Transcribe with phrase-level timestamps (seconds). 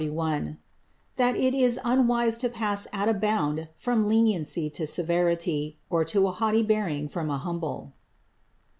[0.01, 0.57] —_That
[1.37, 6.31] it is unwise to pass at a bound from leniency to severity, or to a
[6.31, 7.93] haughty bearing from a humble.